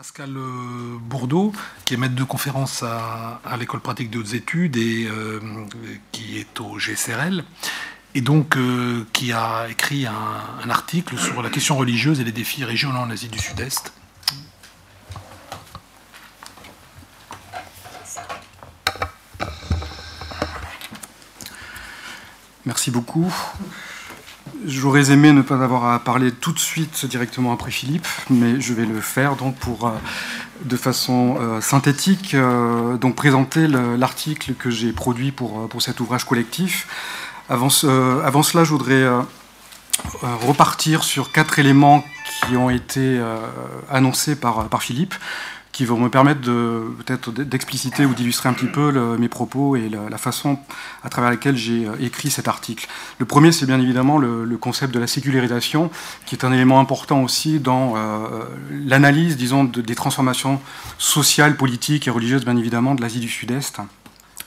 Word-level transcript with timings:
Pascal 0.00 0.34
euh, 0.34 0.96
Bourdeau, 0.98 1.52
qui 1.84 1.92
est 1.92 1.98
maître 1.98 2.14
de 2.14 2.24
conférence 2.24 2.82
à, 2.82 3.38
l'école 3.58 3.80
pratique 3.80 4.08
de 4.08 4.20
hautes 4.20 4.32
études 4.32 4.78
et 4.78 5.06
euh, 5.06 5.40
qui 6.10 6.38
est 6.38 6.58
au 6.58 6.78
GCRL, 6.78 7.44
et 8.14 8.22
donc 8.22 8.56
euh, 8.56 9.04
qui 9.12 9.34
a 9.34 9.68
écrit 9.68 10.06
un, 10.06 10.70
article 10.70 11.18
sur 11.18 11.42
la 11.42 11.50
question 11.50 11.76
religieuse 11.76 12.18
et 12.18 12.24
les 12.24 12.32
défis 12.32 12.64
régionaux 12.64 12.98
en 12.98 13.10
Asie 13.10 13.28
du 13.28 13.38
Sud-Est. 13.38 13.92
Merci 22.64 22.90
beaucoup. 22.90 23.30
J'aurais 24.66 25.10
aimé 25.10 25.32
ne 25.32 25.40
pas 25.40 25.62
avoir 25.62 25.90
à 25.90 25.98
parler 26.00 26.32
tout 26.32 26.52
de 26.52 26.58
suite 26.58 27.06
directement 27.06 27.52
après 27.52 27.70
Philippe, 27.70 28.06
mais 28.28 28.60
je 28.60 28.74
vais 28.74 28.84
le 28.84 29.00
faire 29.00 29.36
donc 29.36 29.56
pour, 29.56 29.86
euh, 29.86 29.92
de 30.64 30.76
façon 30.76 31.38
euh, 31.40 31.60
synthétique, 31.62 32.34
euh, 32.34 32.98
donc 32.98 33.14
présenter 33.14 33.66
l'article 33.68 34.52
que 34.52 34.68
j'ai 34.68 34.92
produit 34.92 35.32
pour, 35.32 35.66
pour 35.68 35.80
cet 35.80 36.00
ouvrage 36.00 36.24
collectif. 36.24 36.88
Avant, 37.48 37.70
cela, 37.70 38.64
je 38.64 38.70
voudrais 38.70 39.08
repartir 40.22 41.04
sur 41.04 41.32
quatre 41.32 41.58
éléments 41.58 42.04
qui 42.46 42.56
ont 42.56 42.70
été 42.70 43.20
annoncés 43.90 44.36
par, 44.36 44.68
par 44.68 44.82
Philippe 44.82 45.14
qui 45.80 45.86
vont 45.86 45.98
me 45.98 46.10
permettre 46.10 46.42
de 46.42 46.82
peut-être 46.98 47.30
d'expliciter 47.30 48.04
ou 48.04 48.12
d'illustrer 48.12 48.50
un 48.50 48.52
petit 48.52 48.66
peu 48.66 49.16
mes 49.16 49.30
propos 49.30 49.76
et 49.76 49.88
la, 49.88 50.18
façon 50.18 50.58
à 51.02 51.08
travers 51.08 51.30
laquelle 51.30 51.56
j'ai 51.56 51.86
euh, 51.86 51.94
écrit 52.00 52.28
cet 52.28 52.48
article. 52.48 52.86
Le 53.18 53.24
premier, 53.24 53.50
c'est 53.50 53.64
bien 53.64 53.80
évidemment 53.80 54.18
le, 54.18 54.58
concept 54.58 54.92
de 54.92 55.00
la 55.00 55.06
sécularisation, 55.06 55.90
qui 56.26 56.34
est 56.34 56.44
un 56.44 56.52
élément 56.52 56.80
important 56.80 57.22
aussi 57.22 57.60
dans 57.60 57.94
euh, 57.96 58.44
l'analyse, 58.84 59.38
disons, 59.38 59.64
des 59.64 59.94
transformations 59.94 60.60
sociales, 60.98 61.56
politiques 61.56 62.06
et 62.06 62.10
religieuses, 62.10 62.44
bien 62.44 62.58
évidemment, 62.58 62.94
de 62.94 63.00
l'Asie 63.00 63.20
du 63.20 63.30
Sud-Est. 63.30 63.80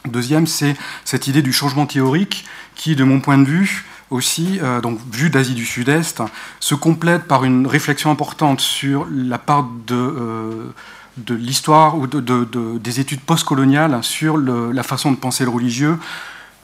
Deuxième, 0.06 0.46
c'est 0.46 0.76
cette 1.04 1.26
idée 1.26 1.42
du 1.42 1.52
changement 1.52 1.88
théorique 1.88 2.46
qui, 2.76 2.96
de 2.96 3.04
mon 3.04 3.22
point 3.22 3.40
de 3.40 3.46
vue, 3.46 3.86
aussi, 4.12 4.60
euh, 4.62 4.82
donc 4.82 5.00
vue 5.12 5.32
d'Asie 5.32 5.56
du 5.56 5.66
Sud-Est, 5.66 6.22
se 6.60 6.76
complète 6.76 7.24
par 7.24 7.44
une 7.44 7.66
réflexion 7.66 8.12
importante 8.12 8.62
sur 8.62 9.08
la 9.10 9.40
part 9.40 9.68
de 9.88 10.72
de 11.18 11.36
l'histoire 11.36 11.98
ou 11.98 12.08
de, 12.08 12.78
des 12.78 13.00
études 13.00 13.22
postcoloniales 13.22 14.04
sur 14.04 14.38
la 14.38 14.84
façon 14.84 15.12
de 15.12 15.18
penser 15.18 15.44
le 15.44 15.50
religieux, 15.50 15.98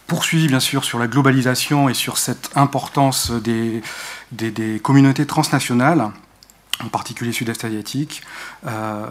poursuivi 0.09 0.47
bien 0.47 0.59
sûr 0.59 0.83
sur 0.83 0.99
la 0.99 1.07
globalisation 1.07 1.87
et 1.87 1.93
sur 1.93 2.17
cette 2.17 2.49
importance 2.55 3.31
des, 3.31 3.81
communautés 4.81 5.25
transnationales, 5.25 6.11
en 6.83 6.89
particulier 6.89 7.31
sud-est 7.31 7.63
asiatique. 7.63 8.21
Euh, 8.65 9.05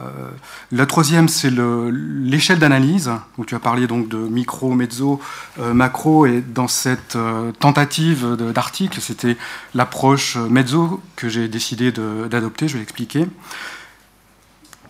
la 0.73 0.87
troisième, 0.87 1.29
c'est 1.29 1.53
l'échelle 1.53 2.59
d'analyse, 2.59 3.13
où 3.37 3.45
tu 3.45 3.55
as 3.55 3.61
parlé 3.61 3.87
donc 3.87 4.09
de 4.09 4.17
micro, 4.17 4.73
mezzo, 4.73 5.21
euh, 5.61 5.73
macro, 5.73 6.27
et 6.27 6.41
dans 6.41 6.69
cette 6.69 7.15
euh, 7.15 7.53
tentative 7.53 8.37
d'article, 8.53 9.01
c'était 9.01 9.37
l'approche 9.75 10.37
mezzo 10.37 11.01
que 11.15 11.29
j'ai 11.29 11.47
décidé 11.47 11.93
d'adopter, 11.93 12.67
je 12.67 12.73
vais 12.75 12.81
l'expliquer. 12.81 13.29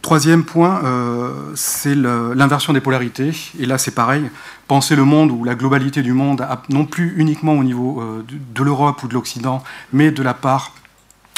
Troisième 0.03 0.45
point, 0.45 0.81
euh, 0.85 1.53
c'est 1.55 1.95
l'inversion 1.95 2.73
des 2.73 2.81
polarités. 2.81 3.33
Et 3.59 3.67
là, 3.67 3.79
c'est 3.79 3.91
pareil. 3.91 4.31
Penser 4.67 4.97
le 4.97 5.05
monde 5.05 5.31
ou 5.31 5.45
la 5.45 5.55
globalité 5.55 6.03
du 6.03 6.13
monde, 6.13 6.47
non 6.69 6.85
plus 6.85 7.15
uniquement 7.17 7.55
au 7.55 7.65
niveau 7.65 8.01
euh, 8.01 8.25
de 8.29 8.63
l'Europe 8.63 9.03
ou 9.03 9.09
de 9.09 9.15
l'Occident, 9.15 9.63
mais 9.93 10.11
de 10.11 10.23
la 10.23 10.35
part, 10.35 10.73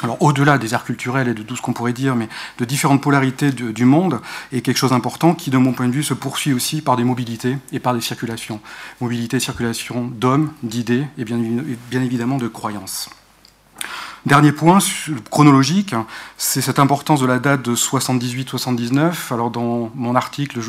alors 0.02 0.20
au-delà 0.22 0.58
des 0.58 0.74
arts 0.74 0.84
culturels 0.84 1.28
et 1.28 1.34
de 1.34 1.42
tout 1.42 1.56
ce 1.56 1.62
qu'on 1.62 1.72
pourrait 1.72 1.92
dire, 1.92 2.16
mais 2.16 2.28
de 2.58 2.64
différentes 2.64 3.02
polarités 3.02 3.50
du 3.50 3.84
monde, 3.84 4.20
est 4.52 4.60
quelque 4.60 4.78
chose 4.78 4.90
d'important 4.90 5.34
qui, 5.34 5.50
de 5.50 5.58
mon 5.58 5.72
point 5.72 5.88
de 5.88 5.92
vue, 5.92 6.02
se 6.02 6.14
poursuit 6.14 6.52
aussi 6.52 6.80
par 6.80 6.96
des 6.96 7.04
mobilités 7.04 7.56
et 7.72 7.80
par 7.80 7.94
des 7.94 8.00
circulations. 8.00 8.60
Mobilité, 9.00 9.40
circulation 9.40 10.06
d'hommes, 10.06 10.52
d'idées 10.62 11.06
et 11.18 11.24
bien 11.24 12.02
évidemment 12.02 12.36
de 12.36 12.48
croyances. 12.48 13.10
Dernier 14.26 14.52
point 14.52 14.80
chronologique, 15.30 15.94
c'est 16.36 16.60
cette 16.60 16.78
importance 16.78 17.20
de 17.20 17.26
la 17.26 17.38
date 17.38 17.62
de 17.62 17.74
78-79. 17.74 19.32
Alors 19.32 19.50
dans 19.50 19.90
mon 19.94 20.14
article, 20.14 20.60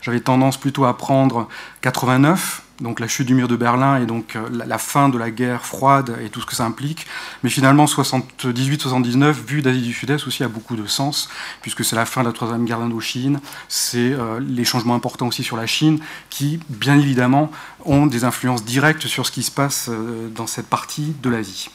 j'avais 0.00 0.20
tendance 0.20 0.56
plutôt 0.56 0.84
à 0.84 0.96
prendre 0.96 1.48
89, 1.80 2.62
donc 2.80 3.00
la 3.00 3.08
chute 3.08 3.26
du 3.26 3.34
mur 3.34 3.48
de 3.48 3.56
Berlin 3.56 4.00
et 4.00 4.06
donc 4.06 4.36
euh, 4.36 4.48
la, 4.52 4.78
fin 4.78 5.08
de 5.08 5.18
la 5.18 5.32
guerre 5.32 5.66
froide 5.66 6.16
et 6.24 6.28
tout 6.28 6.40
ce 6.40 6.46
que 6.46 6.54
ça 6.54 6.64
implique. 6.64 7.08
Mais 7.42 7.50
finalement, 7.50 7.86
78-79, 7.86 9.32
vu 9.32 9.62
d'Asie 9.62 9.82
du 9.82 9.92
Sud-Est 9.92 10.24
aussi, 10.28 10.44
a 10.44 10.48
beaucoup 10.48 10.76
de 10.76 10.86
sens, 10.86 11.28
puisque 11.60 11.84
c'est 11.84 11.96
la 11.96 12.06
fin 12.06 12.22
de 12.22 12.28
la 12.28 12.32
troisième 12.32 12.64
guerre 12.64 12.78
d'Indochine, 12.78 13.40
c'est 13.68 14.12
euh, 14.12 14.38
les 14.40 14.64
changements 14.64 14.94
importants 14.94 15.26
aussi 15.26 15.42
sur 15.42 15.56
la 15.56 15.66
Chine, 15.66 15.98
qui, 16.30 16.60
bien 16.68 16.96
évidemment, 16.96 17.50
ont 17.84 18.06
des 18.06 18.22
influences 18.22 18.64
directes 18.64 19.08
sur 19.08 19.26
ce 19.26 19.32
qui 19.32 19.42
se 19.42 19.50
passe 19.50 19.88
euh, 19.88 20.28
dans 20.28 20.46
cette 20.46 20.68
partie 20.68 21.14
de 21.20 21.30
l'Asie. 21.30 21.68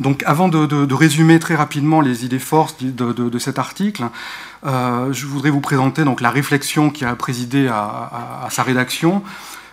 Donc 0.00 0.22
avant 0.26 0.48
de, 0.48 0.94
résumer 0.94 1.38
très 1.38 1.54
rapidement 1.54 2.00
les 2.00 2.24
idées 2.24 2.38
forces 2.38 2.76
de, 2.80 3.38
cet 3.38 3.58
article, 3.58 4.04
euh, 4.64 5.12
je 5.12 5.26
voudrais 5.26 5.50
vous 5.50 5.60
présenter 5.60 6.04
donc, 6.04 6.20
la 6.20 6.30
réflexion 6.30 6.90
qui 6.90 7.04
a 7.04 7.14
présidé 7.14 7.68
à, 7.68 8.48
sa 8.50 8.62
rédaction. 8.62 9.22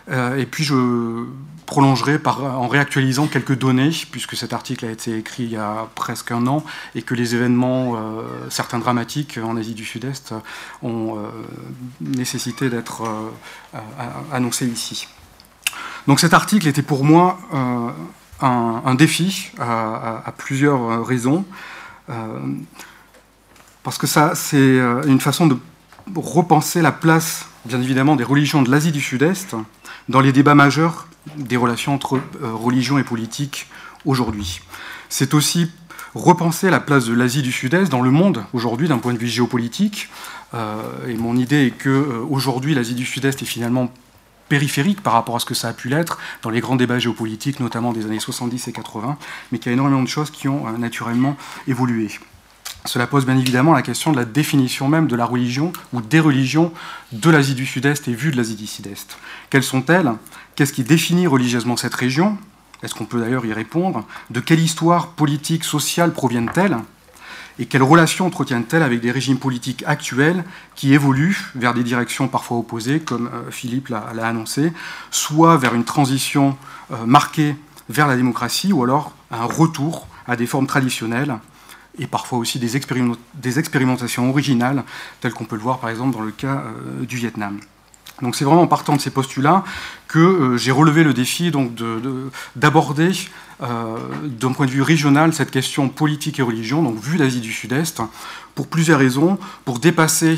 Euh, 0.10 0.38
et 0.38 0.46
puis 0.46 0.64
je 0.64 1.26
prolongerai 1.68 2.20
en 2.26 2.68
réactualisant 2.68 3.28
quelques 3.28 3.56
données, 3.56 3.92
puisque 4.12 4.36
cet 4.36 4.54
article 4.54 4.86
a 4.86 4.92
été 4.92 5.16
écrit 5.16 5.44
il 5.44 5.52
y 5.52 5.58
a 5.58 5.88
presque 5.94 6.32
un 6.32 6.48
an 6.48 6.64
et 6.96 7.04
que 7.04 7.14
les 7.14 7.36
événements, 7.36 7.96
euh, 7.96 8.24
certains 8.50 8.80
dramatiques 8.80 9.40
en 9.42 9.56
Asie 9.56 9.76
du 9.76 9.86
Sud-Est, 9.86 10.34
ont 10.82 11.18
nécessité 12.02 12.70
d'être 12.70 13.04
annoncés 14.32 14.66
ici. 14.66 15.08
Donc 16.08 16.20
cet 16.20 16.34
article 16.34 16.68
était 16.68 16.82
pour 16.82 17.04
moi 17.04 17.40
un, 18.42 18.96
défi 18.96 19.52
à, 19.60 20.34
plusieurs 20.38 21.06
raisons. 21.06 21.46
Euh, 22.10 22.40
parce 23.84 23.98
que 23.98 24.08
ça, 24.08 24.34
c'est 24.36 24.58
euh, 24.58 25.04
une 25.04 25.22
façon 25.22 25.48
de 25.48 25.56
repenser 26.16 26.82
la 26.82 26.92
place, 26.92 27.48
bien 27.66 27.82
évidemment, 27.82 28.16
des 28.16 28.24
religions 28.24 28.62
de 28.62 28.72
l'Asie 28.72 28.92
du 28.92 29.02
Sud-Est 29.02 29.56
dans 30.10 30.22
les 30.22 30.32
débats 30.32 30.56
majeurs 30.56 31.08
des 31.38 31.58
relations 31.58 31.94
entre 31.94 32.16
euh, 32.16 32.54
religion 32.54 32.98
et 32.98 33.04
politique 33.04 33.68
aujourd'hui. 34.06 34.62
C'est 35.10 35.34
aussi 35.34 35.72
repenser 36.16 36.70
la 36.70 36.80
place 36.80 37.06
de 37.06 37.14
l'Asie 37.14 37.42
du 37.42 37.52
Sud-Est 37.52 37.90
dans 37.90 38.02
le 38.02 38.12
monde 38.12 38.44
aujourd'hui 38.54 38.88
d'un 38.88 38.98
point 38.98 39.14
de 39.14 39.20
vue 39.20 39.28
géopolitique. 39.28 40.10
et 41.08 41.14
mon 41.14 41.38
idée 41.38 41.68
est 41.68 41.72
que 41.72 42.24
aujourd'hui 42.28 42.74
l'Asie 42.74 42.96
du 42.96 43.06
Sud-Est 43.06 43.44
est 43.44 43.46
finalement 43.46 43.92
périphérique 44.50 45.02
par 45.02 45.14
rapport 45.14 45.36
à 45.36 45.40
ce 45.40 45.46
que 45.46 45.54
ça 45.54 45.70
a 45.70 45.74
pu 45.74 45.88
l'être 45.88 46.18
dans 46.42 46.50
les 46.50 46.60
grands 46.60 46.76
débats 46.76 47.00
géopolitiques, 47.00 47.60
notamment 47.60 47.94
des 47.94 48.06
années 48.06 48.20
70 48.20 48.68
et 48.68 48.72
80, 48.74 49.18
mais 49.52 49.60
qu'il 49.60 49.68
y 49.68 49.70
a 49.72 49.74
énormément 49.74 50.04
de 50.04 50.08
choses 50.08 50.32
qui 50.32 50.48
ont 50.48 50.68
euh, 50.68 50.78
naturellement 50.78 51.38
évolué. 51.68 52.10
Cela 52.86 53.08
pose 53.08 53.26
bien 53.26 53.38
évidemment 53.38 53.74
la 53.74 53.82
question 53.82 54.12
de 54.12 54.18
la 54.18 54.26
définition 54.26 54.88
même 54.88 55.08
de 55.08 55.16
la 55.16 55.26
religion 55.26 55.74
ou 55.94 56.02
des 56.02 56.20
religions 56.20 56.72
de 57.12 57.30
l'Asie 57.30 57.54
du 57.54 57.66
Sud-Est 57.66 58.08
et 58.08 58.14
vue 58.14 58.32
de 58.32 58.38
l'Asie 58.38 58.56
du 58.56 58.68
Sud-Est. 58.68 59.18
Quelles 59.50 59.64
sont-elles? 59.64 60.14
Qu'est-ce 60.56 60.74
qui 60.74 60.84
définit 60.84 61.28
religieusement 61.28 61.78
cette 61.78 61.94
région? 61.94 62.38
Est-ce 62.82 62.96
qu'on 62.96 63.06
peut 63.06 63.20
d'ailleurs 63.20 63.46
y 63.46 63.54
répondre? 63.54 64.06
De 64.30 64.40
quelle 64.40 64.62
histoire 64.62 65.10
politique, 65.10 65.66
sociale 65.66 66.14
proviennent-elles? 66.14 66.78
Et 67.60 67.66
quelles 67.66 67.84
relations 67.84 68.26
entretiennent-elles 68.26 68.82
avec 68.82 69.02
des 69.02 69.12
régimes 69.12 69.38
politiques 69.38 69.84
actuels 69.86 70.46
qui 70.76 70.94
évoluent 70.94 71.52
vers 71.56 71.74
des 71.74 71.84
directions 71.84 72.30
parfois 72.30 72.58
opposées, 72.58 73.02
comme 73.02 73.28
euh, 73.28 73.52
Philippe 73.52 73.90
l'a 73.90 74.26
annoncé, 74.26 74.72
soit 75.12 75.58
vers 75.58 75.76
une 75.76 75.84
transition 75.84 76.58
euh, 76.92 77.06
marquée 77.06 77.56
vers 77.90 78.08
la 78.08 78.16
démocratie, 78.16 78.72
ou 78.72 78.84
alors 78.84 79.14
un 79.30 79.44
retour 79.44 80.08
à 80.26 80.38
des 80.38 80.48
formes 80.48 80.68
traditionnelles, 80.68 81.38
et 81.98 82.08
parfois 82.08 82.38
aussi 82.38 82.60
des, 82.60 82.78
expérimentations 82.78 84.30
originales, 84.30 84.84
telles 85.20 85.34
qu'on 85.34 85.46
peut 85.46 85.58
le 85.58 85.62
voir 85.62 85.80
par 85.80 85.90
exemple 85.90 86.16
dans 86.16 86.24
le 86.24 86.32
cas 86.32 86.64
euh, 86.66 87.06
du 87.06 87.18
Vietnam? 87.18 87.60
Donc 88.22 88.36
c'est 88.36 88.46
vraiment 88.46 88.62
en 88.62 88.68
partant 88.68 88.96
de 88.96 89.02
ces 89.02 89.12
postulats 89.12 89.64
que 90.08 90.58
j'ai 90.58 90.72
relevé 90.72 91.04
le 91.04 91.14
défi 91.14 91.52
d'aborder 92.56 93.12
euh, 93.62 93.98
d'un 94.24 94.54
point 94.54 94.66
de 94.66 94.72
vue 94.72 94.82
régional 94.82 95.34
cette 95.34 95.52
question 95.52 95.90
politique 95.90 96.40
et 96.40 96.42
religion, 96.42 96.82
donc 96.82 97.00
vue 97.00 97.18
d'Asie 97.18 97.42
du 97.42 97.52
Sud-Est, 97.52 98.02
pour 98.56 98.68
plusieurs 98.68 99.00
raisons, 99.00 99.38
pour 99.66 99.80
dépasser 99.80 100.38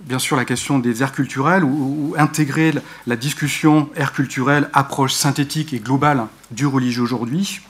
bien 0.00 0.18
sûr 0.18 0.36
la 0.36 0.44
question 0.44 0.78
des 0.78 1.02
aires 1.02 1.12
culturelles 1.12 1.64
ou, 1.64 2.14
intégrer 2.18 2.74
la 3.06 3.16
discussion 3.16 3.88
air 3.96 4.12
culturelle, 4.12 4.68
approche 4.72 5.14
synthétique 5.14 5.72
et 5.72 5.78
globale 5.78 6.26
du 6.50 6.66
religieux 6.66 7.02
aujourd'hui, 7.02 7.60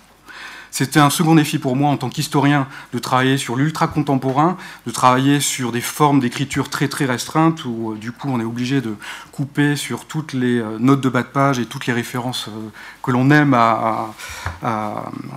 c'était 0.72 1.00
un 1.00 1.10
second 1.10 1.34
défi 1.34 1.58
pour 1.58 1.76
moi 1.76 1.90
en 1.90 1.98
tant 1.98 2.08
qu'historien 2.08 2.66
de 2.94 2.98
travailler 2.98 3.36
sur 3.36 3.56
l'ultra 3.56 3.88
contemporain, 3.88 4.56
de 4.86 4.90
travailler 4.90 5.38
sur 5.38 5.70
des 5.70 5.82
formes 5.82 6.18
d'écriture 6.18 6.70
très 6.70 6.88
très 6.88 7.04
restreintes 7.04 7.66
où 7.66 7.92
euh, 7.92 7.96
du 7.96 8.10
coup 8.10 8.30
on 8.30 8.40
est 8.40 8.44
obligé 8.44 8.80
de 8.80 8.96
couper 9.32 9.76
sur 9.76 10.06
toutes 10.06 10.32
les 10.32 10.58
euh, 10.58 10.78
notes 10.78 11.02
de 11.02 11.10
bas 11.10 11.22
de 11.22 11.28
page 11.28 11.58
et 11.58 11.66
toutes 11.66 11.86
les 11.86 11.92
références 11.92 12.48
euh, 12.48 12.70
que 13.02 13.10
l'on 13.10 13.30
aime 13.30 13.52
à, 13.52 14.14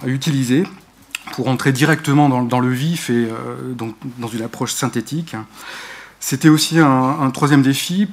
utiliser. 0.06 0.64
pour 1.34 1.50
entrer 1.50 1.74
directement 1.74 2.30
dans, 2.30 2.60
le 2.60 2.70
vif 2.70 3.10
et 3.10 3.28
donc, 3.74 3.96
dans 4.18 4.28
une 4.28 4.44
approche 4.44 4.74
synthétique. 4.74 5.36
C'était 6.20 6.50
aussi 6.50 6.80
un, 6.80 7.30
troisième 7.32 7.62
défi 7.62 8.08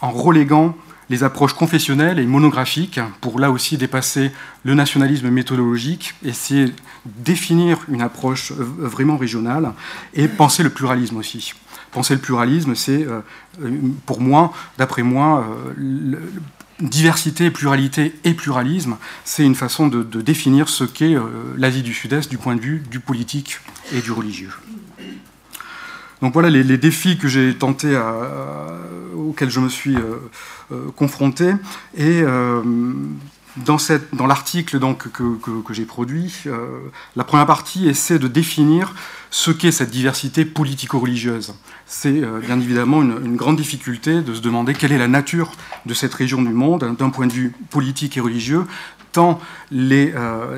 en 0.00 0.10
reléguant 0.10 0.76
les 1.12 1.24
approches 1.24 1.52
confessionnelles 1.52 2.18
et 2.18 2.24
monographiques 2.24 2.98
pour 3.20 3.38
là 3.38 3.50
aussi 3.50 3.76
dépasser 3.76 4.32
le 4.64 4.74
nationalisme 4.74 5.28
méthodologique, 5.28 6.14
essayer 6.24 6.64
de 6.64 6.72
définir 7.04 7.78
une 7.88 8.00
approche 8.00 8.50
vraiment 8.52 9.18
régionale 9.18 9.74
et 10.14 10.26
penser 10.26 10.62
le 10.62 10.70
pluralisme 10.70 11.18
aussi. 11.18 11.52
Penser 11.90 12.14
le 12.14 12.20
pluralisme, 12.20 12.74
c'est 12.74 13.06
euh, 13.06 13.20
pour 14.06 14.22
moi, 14.22 14.54
d'après 14.78 15.02
moi, 15.02 15.46
euh, 15.76 16.16
diversité, 16.80 17.50
pluralité 17.50 18.14
et 18.24 18.32
pluralisme, 18.32 18.96
c'est 19.24 19.44
une 19.44 19.54
façon 19.54 19.88
de, 19.88 20.22
définir 20.22 20.70
ce 20.70 20.84
qu'est 20.84 21.14
euh, 21.14 21.28
l'Asie 21.58 21.82
du 21.82 21.92
Sud-Est 21.92 22.30
du 22.30 22.38
point 22.38 22.56
de 22.56 22.62
vue 22.62 22.82
du 22.90 23.00
politique 23.00 23.60
et 23.92 24.00
du 24.00 24.12
religieux. 24.12 24.52
Donc 26.22 26.32
voilà 26.32 26.48
les, 26.50 26.78
défis 26.78 27.18
que 27.18 27.28
j'ai 27.28 27.54
tenté 27.54 27.94
auxquels 29.32 29.50
je 29.50 29.60
me 29.60 29.68
suis 29.68 29.96
euh, 29.96 30.16
euh, 30.72 30.90
confronté. 30.94 31.52
Et 31.96 32.22
euh, 32.22 32.62
dans, 33.56 33.78
l'article 34.26 34.78
que, 34.78 35.74
j'ai 35.74 35.84
produit, 35.84 36.44
la 37.16 37.24
première 37.24 37.46
partie 37.46 37.86
essaie 37.86 38.18
de 38.18 38.28
définir 38.28 38.94
ce 39.30 39.50
qu'est 39.50 39.72
cette 39.72 39.90
diversité 39.90 40.46
politico-religieuse. 40.46 41.54
C'est 41.84 42.22
bien 42.46 42.58
évidemment 42.58 43.02
une, 43.02 43.36
grande 43.36 43.56
difficulté 43.56 44.22
de 44.22 44.32
se 44.32 44.40
demander 44.40 44.72
quelle 44.72 44.92
est 44.92 44.98
la 44.98 45.08
nature 45.08 45.52
de 45.84 45.92
cette 45.92 46.14
région 46.14 46.40
du 46.40 46.52
monde 46.52 46.96
d'un 46.98 47.10
point 47.10 47.26
de 47.26 47.32
vue 47.32 47.52
politique 47.68 48.16
et 48.16 48.20
religieux, 48.20 48.64
tant 49.12 49.38
les 49.70 50.14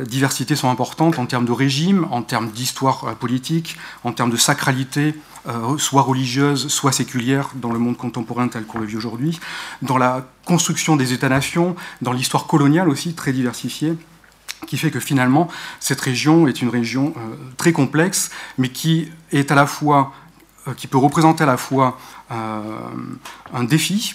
diversités 0.07 0.57
sont 0.57 0.71
importantes 0.71 1.19
en 1.19 1.27
termes 1.27 1.45
de 1.45 1.53
régime, 1.53 2.07
en 2.11 2.23
termes 2.23 2.51
d'histoire 2.51 3.15
politique, 3.17 3.77
en 4.05 4.13
termes 4.13 4.31
de 4.31 4.37
sacralité 4.37 5.15
euh, 5.47 5.77
soit 5.77 6.01
religieuse, 6.01 6.69
soit 6.69 6.93
séculière 6.93 7.51
dans 7.57 7.71
le 7.71 7.79
monde 7.79 7.99
contemporain 7.99 8.49
tel 8.49 8.65
qu'on 8.65 8.79
le 8.79 8.87
vit 8.87 8.97
aujourd'hui, 8.97 9.39
dans 9.83 9.99
la 9.99 10.27
construction 10.47 10.97
des 10.97 11.13
États-nations, 11.13 11.77
dans 12.01 12.13
l'histoire 12.13 12.47
coloniale 12.47 12.89
aussi 12.89 13.13
très 13.13 13.33
diversifiée 13.35 13.95
qui 14.67 14.79
fait 14.79 14.91
que 14.91 15.01
finalement 15.01 15.49
cette 15.81 16.01
région 16.01 16.49
est 16.49 16.63
une 16.63 16.71
région 16.71 17.13
euh, 17.19 17.35
très 17.59 17.73
complexe, 17.73 18.31
mais 18.57 18.71
qui 18.71 19.11
est 19.33 19.53
à 19.53 19.55
la 19.55 19.67
fois, 19.67 20.15
euh, 20.67 20.73
qui 20.73 20.87
peut 20.87 20.97
représenter 20.97 21.43
à 21.43 21.47
la 21.47 21.59
fois 21.59 21.99
un 22.31 23.65
défi. 23.65 24.15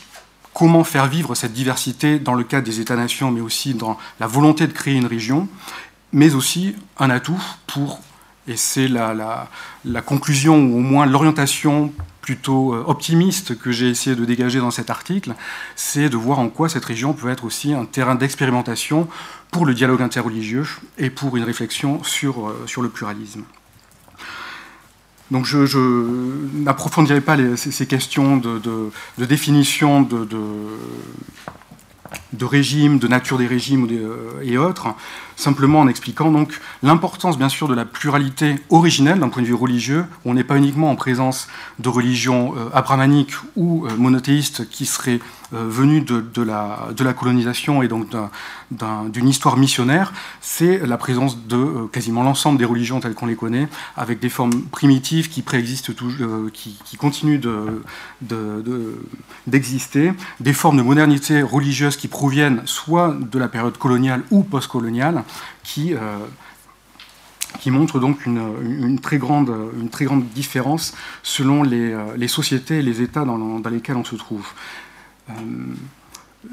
Comment 0.54 0.84
faire 0.84 1.07
vivre 1.07 1.36
cette 1.36 1.54
diversité 1.54 2.19
dans 2.19 2.34
le 2.34 2.44
cadre 2.44 2.66
des 2.66 2.80
États-nations, 2.80 3.31
mais 3.31 3.42
aussi 3.42 3.74
dans 3.74 3.98
la 4.19 4.28
volonté 4.28 4.68
de 4.68 4.74
créer 4.74 4.96
une 4.96 5.06
région, 5.06 5.48
mais 6.12 6.34
aussi 6.34 6.75
un 6.98 7.10
atout 7.10 7.42
pour 7.68 8.01
et 8.50 8.57
c'est 8.57 8.88
la, 8.88 9.48
conclusion, 10.06 10.57
ou 10.57 10.78
au 10.78 10.81
moins 10.81 11.06
l'orientation 11.06 11.94
plutôt 12.22 12.74
euh, 12.74 12.84
optimiste 12.88 13.57
que 13.57 13.72
j'ai 13.72 13.90
essayé 13.90 14.16
de 14.16 14.25
dégager 14.25 14.60
dans 14.60 14.72
cet 14.72 14.90
article, 14.90 15.36
c'est 15.75 16.10
de 16.10 16.18
voir 16.18 16.40
en 16.40 16.50
quoi 16.50 16.68
cette 16.68 16.86
région 16.86 17.13
peut 17.13 17.30
être 17.30 17.45
aussi 17.45 17.74
un 17.74 17.86
terrain 17.86 18.16
d'expérimentation 18.16 19.07
pour 19.52 19.68
le 19.68 19.75
dialogue 19.75 20.02
interreligieux 20.02 20.66
et 20.98 21.12
pour 21.12 21.38
une 21.38 21.44
réflexion 21.44 22.04
sur, 22.04 22.50
euh, 22.50 22.63
sur 22.66 22.81
le 22.81 22.90
pluralisme. 22.90 23.44
Donc 25.31 25.46
je, 25.46 26.58
n'approfondirai 26.64 27.22
pas 27.22 27.38
ces, 27.56 27.86
questions 27.86 28.38
de, 28.38 28.92
définition 29.18 30.02
de, 30.02 30.28
régime, 32.42 33.00
de 33.00 33.08
nature 33.08 33.38
des 33.38 33.48
régimes 33.48 33.88
euh, 33.92 34.42
et 34.42 34.58
autres, 34.58 34.88
simplement 35.39 35.80
en 35.80 35.88
expliquant 35.88 36.31
donc 36.31 36.59
l'importance 36.83 37.38
bien 37.38 37.50
sûr 37.50 37.68
de 37.68 37.74
la 37.74 37.86
pluralité 37.86 38.56
originelle 38.69 39.19
d'un 39.19 39.30
point 39.30 39.41
de 39.41 39.47
vue 39.47 39.53
religieux, 39.53 40.06
on 40.25 40.33
n'est 40.33 40.44
pas 40.44 40.57
uniquement 40.57 40.91
en 40.91 40.95
présence 40.95 41.47
de 41.80 41.89
religions 41.89 42.53
euh, 42.57 43.24
ou 43.56 43.86
euh, 43.86 43.95
monothéistes 43.97 44.69
qui 44.69 44.86
seraient 44.86 45.19
venues 45.51 46.01
de, 46.01 46.41
la, 46.41 47.13
colonisation 47.13 47.81
et 47.81 47.88
donc 47.88 48.07
d'une 48.71 49.27
histoire 49.27 49.57
missionnaire, 49.57 50.13
c'est 50.41 50.86
la 50.86 50.97
présence 50.97 51.47
de 51.47 51.88
quasiment 51.92 52.24
l'ensemble 52.24 52.59
des 52.59 52.65
religions 52.65 53.00
telles 53.00 53.15
qu'on 53.15 53.25
les 53.25 53.35
connaît, 53.35 53.68
avec 53.97 54.19
des 54.19 54.30
formes 54.30 54.62
primitives 54.63 55.30
qui 55.30 55.42
préexistent, 55.42 55.92
qui, 56.53 56.77
qui, 56.85 56.97
continuent 56.97 57.42
d'exister, 59.47 60.13
des 60.39 60.53
formes 60.53 60.77
de 60.77 60.83
modernité 60.83 61.42
religieuse 61.42 61.97
qui 61.97 62.07
proviennent 62.07 62.62
soit 62.65 63.15
de 63.19 63.39
la 63.39 63.47
période 63.47 63.77
coloniale 63.77 64.24
ou 64.30 64.44
postcoloniale, 64.44 65.24
qui, 65.64 65.94
euh, 65.94 66.00
qui 67.60 67.72
montrent 67.72 68.00
donc 68.00 68.26
une, 68.26 69.00
très 69.02 69.18
grande, 69.18 69.52
différence 70.34 70.94
selon 71.24 71.64
les, 71.64 71.94
euh, 71.94 72.28
sociétés 72.28 72.80
et 72.80 72.81
les 72.81 73.02
États 73.02 73.26
dans, 73.26 73.60
dans 73.60 73.70
lesquels 73.70 73.98
on 73.98 74.06
se 74.06 74.16
trouve. 74.16 74.48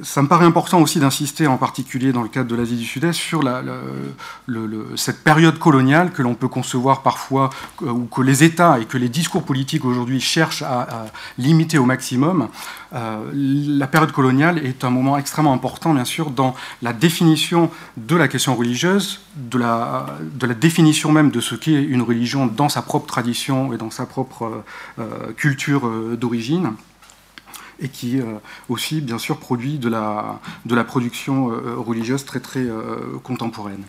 Ça 0.02 0.20
me 0.20 0.26
paraît 0.26 0.44
important 0.44 0.80
aussi 0.82 0.98
d'insister, 0.98 1.46
en 1.46 1.58
particulier 1.58 2.10
dans 2.10 2.24
le 2.24 2.28
cadre 2.28 2.50
de 2.50 2.56
l'Asie 2.56 2.76
du 2.76 2.84
Sud-Est, 2.84 3.12
sur 3.12 3.42
cette 4.96 5.22
période 5.22 5.60
coloniale 5.60 6.10
que 6.10 6.22
l'on 6.22 6.34
peut 6.34 6.48
concevoir 6.48 7.02
parfois, 7.02 7.50
euh, 7.82 7.90
ou 7.90 8.06
que 8.06 8.20
les 8.20 8.42
États 8.42 8.80
et 8.80 8.84
que 8.84 8.98
les 8.98 9.08
discours 9.08 9.44
politiques 9.44 9.84
aujourd'hui 9.84 10.20
cherchent 10.20 10.62
à, 10.62 11.06
limiter 11.38 11.78
au 11.78 11.84
maximum. 11.84 12.48
Euh, 12.94 13.30
la 13.32 13.86
période 13.86 14.10
coloniale 14.10 14.58
est 14.66 14.82
un 14.82 14.90
moment 14.90 15.18
extrêmement 15.18 15.52
important, 15.52 15.94
bien 15.94 16.04
sûr, 16.04 16.30
dans 16.30 16.56
la 16.82 16.92
définition 16.92 17.70
de 17.96 18.16
la 18.16 18.26
question 18.26 18.56
religieuse, 18.56 19.20
de 19.36 19.58
la, 19.58 20.06
de 20.20 20.46
la 20.48 20.54
définition 20.54 21.12
même 21.12 21.30
de 21.30 21.40
ce 21.40 21.54
qu'est 21.54 21.80
une 21.80 22.02
religion 22.02 22.46
dans 22.46 22.68
sa 22.68 22.82
propre 22.82 23.06
tradition 23.06 23.72
et 23.72 23.76
dans 23.76 23.92
sa 23.92 24.04
propre 24.04 24.64
euh, 24.98 25.32
culture 25.36 25.88
d'origine 26.16 26.72
et 27.80 27.88
qui 27.88 28.20
euh, 28.20 28.24
aussi, 28.68 29.00
bien 29.00 29.18
sûr, 29.18 29.38
produit 29.38 29.78
de 29.78 29.88
la, 29.88 30.40
de 30.64 30.74
la 30.74 30.84
production 30.84 31.50
euh, 31.50 31.76
religieuse 31.76 32.24
très, 32.24 32.40
très 32.40 32.60
euh, 32.60 33.18
contemporaine. 33.22 33.82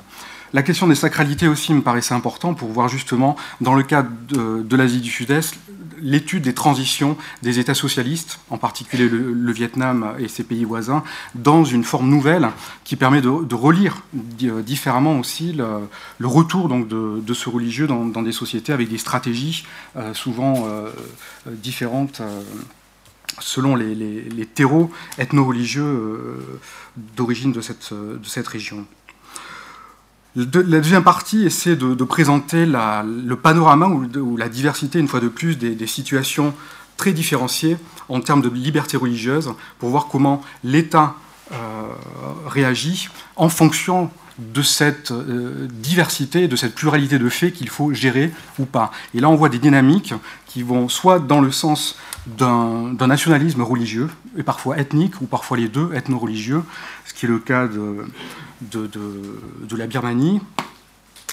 La 0.54 0.64
question 0.64 0.88
des 0.88 0.96
sacralités 0.96 1.48
aussi 1.48 1.74
me 1.74 1.82
paraissait 1.82 2.14
important 2.14 2.54
pour 2.54 2.70
voir 2.70 2.88
justement, 2.88 3.36
dans 3.60 3.76
le 3.76 3.84
cadre 3.84 4.10
de, 4.30 4.76
l'Asie 4.78 5.02
du 5.02 5.10
Sud-Est, 5.10 5.56
l'étude 6.02 6.44
des 6.44 6.54
transitions 6.54 7.18
des 7.42 7.60
États 7.60 7.74
socialistes, 7.74 8.40
en 8.50 8.58
particulier 8.58 9.10
le, 9.10 9.52
Vietnam 9.52 10.14
et 10.20 10.30
ses 10.30 10.44
pays 10.44 10.64
voisins, 10.64 11.04
dans 11.36 11.66
une 11.66 11.84
forme 11.84 12.08
nouvelle 12.10 12.50
qui 12.86 12.96
permet 12.96 13.20
de, 13.20 13.56
relire 13.56 14.04
différemment 14.14 15.20
aussi 15.20 15.52
le, 15.52 16.28
retour 16.28 16.70
donc 16.70 16.88
de, 16.88 17.34
ce 17.34 17.50
religieux 17.50 17.88
dans, 17.88 18.22
des 18.22 18.32
sociétés 18.32 18.72
avec 18.72 18.88
des 18.88 19.00
stratégies 19.00 19.66
souvent 20.14 20.66
différentes 21.46 22.22
selon 23.40 23.76
les, 23.76 24.46
terreaux 24.54 24.92
ethno-religieux 25.18 25.84
euh, 25.84 26.60
d'origine 27.16 27.52
de 27.52 27.62
cette, 27.62 27.94
cette 28.24 28.48
région. 28.48 28.86
La 30.36 30.46
deuxième 30.46 31.04
partie 31.04 31.48
essaie 31.48 31.76
de, 31.76 32.04
présenter 32.04 32.68
le 32.68 33.34
panorama 33.36 33.88
ou, 33.88 34.38
la 34.38 34.50
diversité, 34.50 35.00
une 35.00 35.08
fois 35.08 35.20
de 35.20 35.30
plus, 35.30 35.58
des, 35.58 35.88
situations 35.88 36.54
très 36.96 37.12
différenciées 37.12 37.78
en 38.08 38.22
termes 38.22 38.42
de 38.42 38.50
liberté 38.50 38.98
religieuse, 38.98 39.52
pour 39.80 39.90
voir 39.90 40.08
comment 40.08 40.44
l'État 40.64 41.16
euh, 41.52 41.56
réagit 42.46 43.10
en 43.36 43.50
fonction 43.50 44.12
de 44.38 44.62
cette 44.62 45.12
euh, 45.12 45.68
diversité, 45.72 46.48
de 46.48 46.56
cette 46.56 46.76
pluralité 46.76 47.18
de 47.18 47.30
faits 47.30 47.54
qu'il 47.54 47.70
faut 47.70 47.94
gérer 47.94 48.32
ou 48.60 48.66
pas. 48.66 48.92
Et 49.14 49.20
là, 49.20 49.30
on 49.30 49.36
voit 49.36 49.50
des 49.50 49.60
dynamiques 49.60 50.14
qui 50.46 50.64
vont 50.64 50.90
soit 50.90 51.20
dans 51.20 51.42
le 51.42 51.52
sens 51.52 51.98
d'un 52.26 53.08
nationalisme 53.08 53.62
religieux, 53.62 54.10
et 54.38 54.44
parfois 54.44 54.78
ethnique, 54.78 55.22
ou 55.22 55.26
parfois 55.26 55.58
les 55.58 55.70
deux, 55.70 55.94
ethno-religieux, 55.94 56.62
ce 57.06 57.14
qui 57.14 57.26
est 57.26 57.30
le 57.30 57.40
cas 57.40 57.68
de, 57.68 58.06
la 59.76 59.88
Birmanie, 59.88 60.42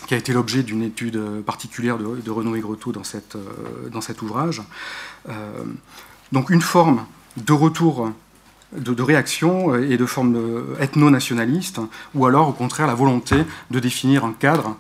qui 0.07 0.15
a 0.15 0.17
été 0.17 0.33
l'objet 0.33 0.63
d'une 0.63 0.83
étude 0.83 1.21
particulière 1.45 1.99
de, 1.99 2.31
Renaud 2.31 2.55
Aigretot 2.55 2.93
dans, 2.93 3.03
euh, 3.03 3.89
dans 3.91 4.01
cet 4.01 4.23
ouvrage. 4.23 4.63
Euh, 5.29 5.65
donc 6.33 6.51
une 6.51 6.61
forme 6.61 7.07
de 7.37 7.53
retour 7.53 8.13
de, 8.77 9.03
réaction 9.03 9.75
euh, 9.75 9.91
et 9.91 9.97
de 9.97 10.07
forme 10.07 10.37
ethno-nationaliste, 10.81 11.81
ou 12.15 12.27
alors 12.27 12.49
au 12.49 12.53
contraire 12.53 12.87
la 12.87 12.95
volonté 12.95 13.37
de 13.71 13.81
définir 13.81 14.25
un 14.25 14.33
cadre 14.33 14.77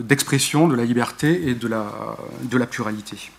d'expression 0.00 0.68
de 0.68 0.74
la 0.74 0.84
liberté 0.84 1.48
et 1.48 1.54
de 1.54 1.68
la, 1.68 2.66
pluralité. 2.66 3.30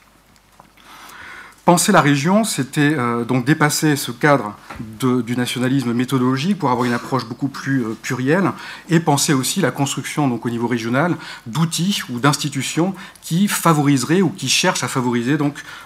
Penser 1.66 1.94
la 1.94 2.02
région, 2.02 2.44
c'était 2.44 2.94
euh, 2.98 3.24
donc 3.24 3.46
dépasser 3.46 3.96
ce 3.96 4.12
cadre 4.12 4.54
du 5.00 5.38
nationalisme 5.38 5.94
méthodologique 5.94 6.60
pour 6.60 6.72
avoir 6.72 6.84
une 6.84 6.92
approche 6.92 7.26
beaucoup 7.26 7.48
plus 7.48 7.86
euh, 7.86 7.98
plurielle 8.02 8.52
et 8.90 9.00
penser 9.00 9.32
aussi 9.32 9.62
la 9.62 9.72
construction 9.72 10.28
donc 10.28 10.46
au 10.46 10.50
niveau 10.50 10.68
régional 10.68 11.16
d'outils 11.46 12.02
ou 12.10 12.20
d'institutions 12.20 12.94
qui 13.22 13.48
favoriseraient 13.48 14.22
ou 14.22 14.28
qui 14.28 14.50
cherchent 14.50 14.84
à 14.84 14.90
favoriser 14.90 15.38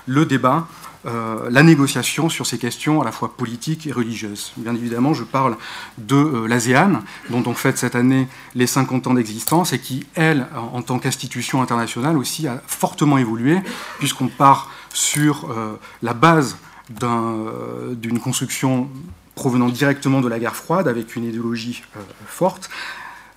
le 0.08 0.26
débat, 0.26 0.68
euh, 1.06 1.50
la 1.50 1.64
négociation 1.64 2.30
sur 2.30 2.46
ces 2.46 2.58
questions 2.58 3.02
à 3.02 3.06
la 3.06 3.12
fois 3.12 3.36
politiques 3.36 3.88
et 3.88 3.92
religieuses. 3.92 4.52
Bien 4.58 4.76
évidemment, 4.76 5.14
je 5.14 5.24
parle 5.24 5.58
de 5.98 6.46
l'ASEAN, 6.48 7.02
dont 7.30 7.44
on 7.46 7.54
fête 7.54 7.78
cette 7.78 7.96
année 7.96 8.28
les 8.56 8.68
50 8.68 9.08
ans 9.08 9.14
d'existence 9.14 9.74
et 9.74 9.80
qui, 9.80 10.06
elle, 10.16 10.48
en 10.56 10.82
tant 10.82 11.00
qu'institution 11.00 11.62
internationale 11.62 12.18
aussi, 12.18 12.48
a 12.48 12.62
fortement 12.68 13.18
évolué 13.18 13.60
puisqu'on 14.00 14.28
part 14.28 14.70
sur 14.98 15.52
euh, 15.52 15.80
la 16.02 16.14
base 16.14 16.58
euh, 17.04 17.94
d'une 17.94 18.20
construction 18.20 18.90
provenant 19.36 19.70
directement 19.70 20.22
de 20.22 20.28
la 20.28 20.40
guerre 20.40 20.56
froide, 20.56 20.88
avec 20.88 21.16
une 21.16 21.26
idéologie 21.26 21.84
euh, 21.96 22.00
forte, 22.26 22.70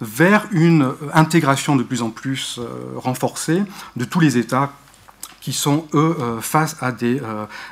vers 0.00 0.46
une 0.52 0.94
intégration 1.12 1.76
de 1.76 1.82
plus 1.82 2.00
en 2.00 2.08
plus 2.08 2.58
renforcée 2.96 3.62
de 3.96 4.06
tous 4.06 4.18
les 4.18 4.38
États 4.38 4.72
qui 5.40 5.52
sont, 5.52 5.87
eux, 5.94 6.16
face 6.40 6.76
à 6.80 6.92
des 6.92 7.20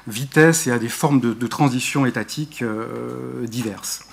vitesses 0.07 0.67
et 0.67 0.73
à 0.73 0.79
des 0.79 0.89
formes 0.89 1.21
de, 1.21 1.47
transition 1.47 2.07
étatique 2.07 2.65
diverses. 3.43 4.05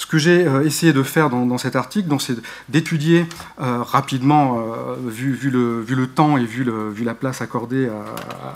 Ce 0.00 0.06
que 0.06 0.16
j'ai 0.16 0.46
euh, 0.46 0.64
essayé 0.64 0.94
de 0.94 1.02
faire 1.02 1.28
dans, 1.28 1.58
cet 1.58 1.76
article, 1.76 2.08
c'est 2.20 2.36
d'étudier 2.70 3.26
euh, 3.60 3.82
rapidement, 3.82 4.58
euh, 4.58 4.96
vu, 5.06 5.50
le, 5.50 6.06
temps 6.06 6.38
et 6.38 6.44
vu, 6.44 6.64
la 7.04 7.14
place 7.14 7.42
accordée 7.42 7.88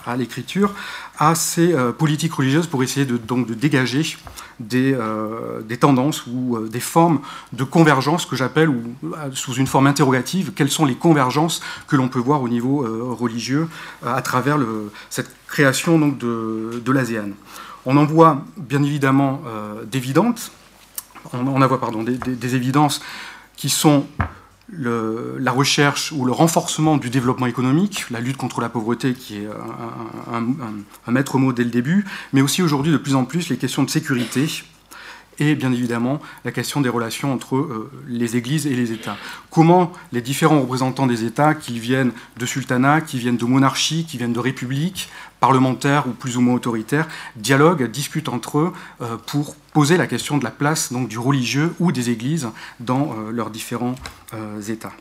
à, 0.05 0.17
l'écriture, 0.17 0.73
à 1.17 1.35
ces 1.35 1.73
politiques 1.97 2.33
religieuses 2.33 2.67
pour 2.67 2.83
essayer 2.83 3.05
de, 3.05 3.17
donc, 3.17 3.47
de 3.47 3.53
dégager 3.53 4.17
des, 4.59 4.97
tendances 5.79 6.25
ou 6.27 6.59
des 6.67 6.79
formes 6.79 7.19
de 7.53 7.63
convergence 7.63 8.25
que 8.25 8.35
j'appelle, 8.35 8.69
ou 8.69 8.95
sous 9.33 9.53
une 9.53 9.67
forme 9.67 9.87
interrogative, 9.87 10.51
quelles 10.53 10.71
sont 10.71 10.85
les 10.85 10.95
convergences 10.95 11.61
que 11.87 11.95
l'on 11.95 12.09
peut 12.09 12.19
voir 12.19 12.41
au 12.41 12.49
niveau 12.49 12.85
religieux 13.15 13.67
à 14.05 14.21
travers 14.21 14.57
cette 15.09 15.31
création 15.47 15.99
donc, 15.99 16.17
de, 16.17 16.81
de 16.83 16.91
l'ASEAN. 16.91 17.29
On 17.85 17.97
en 17.97 18.05
voit 18.05 18.43
bien 18.57 18.83
évidemment 18.83 19.41
d'évidentes, 19.89 20.51
on, 21.33 21.61
a 21.61 21.77
pardon, 21.77 22.03
des, 22.03 22.55
évidences 22.55 23.01
qui 23.55 23.69
sont 23.69 24.05
la 24.69 25.51
recherche 25.51 26.11
ou 26.11 26.25
le 26.25 26.31
renforcement 26.31 26.97
du 26.97 27.09
développement 27.09 27.45
économique, 27.45 28.05
la 28.09 28.19
lutte 28.19 28.37
contre 28.37 28.61
la 28.61 28.69
pauvreté 28.69 29.13
qui 29.13 29.37
est 29.37 29.47
un 30.31 31.11
maître 31.11 31.37
mot 31.37 31.53
dès 31.53 31.63
le 31.63 31.69
début, 31.69 32.05
mais 32.33 32.41
aussi 32.41 32.61
aujourd'hui 32.61 32.91
de 32.91 32.97
plus 32.97 33.15
en 33.15 33.25
plus 33.25 33.49
les 33.49 33.57
questions 33.57 33.83
de 33.83 33.89
sécurité, 33.89 34.47
et 35.39 35.55
bien 35.55 35.71
évidemment 35.71 36.21
la 36.43 36.51
question 36.51 36.81
des 36.81 36.89
relations 36.89 37.33
entre 37.33 37.55
euh, 37.57 37.91
les 38.07 38.37
églises 38.37 38.67
et 38.67 38.75
les 38.75 38.91
États. 38.91 39.17
Comment 39.51 39.91
les 40.11 40.21
différents 40.21 40.61
représentants 40.61 41.07
des 41.07 41.23
États, 41.23 41.53
qui 41.53 41.79
viennent 41.79 42.11
de 42.37 42.45
sultanats, 42.45 43.01
qui 43.01 43.19
viennent 43.19 43.37
de 43.37 43.45
monarchies, 43.45 44.05
qui 44.05 44.17
viennent 44.17 44.33
de 44.33 44.39
républiques, 44.39 45.09
parlementaires 45.39 46.07
ou 46.07 46.11
plus 46.11 46.37
ou 46.37 46.41
moins 46.41 46.55
autoritaires, 46.55 47.07
dialoguent, 47.35 47.89
discutent 47.89 48.29
entre 48.29 48.59
eux 48.59 48.73
euh, 49.01 49.17
pour 49.25 49.55
poser 49.73 49.97
la 49.97 50.07
question 50.07 50.37
de 50.37 50.43
la 50.43 50.51
place 50.51 50.91
donc, 50.91 51.07
du 51.07 51.19
religieux 51.19 51.73
ou 51.79 51.91
des 51.91 52.09
églises 52.09 52.47
dans 52.79 53.13
euh, 53.13 53.31
leurs 53.31 53.49
différents 53.49 53.95
États. 54.67 54.91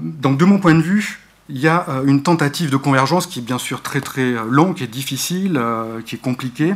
donc 0.00 0.38
de 0.38 0.44
mon 0.44 0.58
point 0.58 0.74
de 0.74 0.80
vue, 0.80 1.20
il 1.48 1.58
y 1.58 1.66
a 1.66 1.86
une 2.04 2.22
tentative 2.22 2.70
de 2.70 2.76
convergence 2.76 3.26
qui 3.26 3.40
est 3.40 3.42
bien 3.42 3.58
sûr 3.58 3.82
très 3.82 4.00
très 4.00 4.32
longue, 4.48 4.76
qui 4.76 4.84
est 4.84 4.86
difficile, 4.86 5.60
qui 6.04 6.14
est 6.14 6.18
compliquée, 6.20 6.74